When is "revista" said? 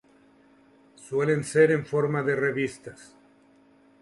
2.35-2.95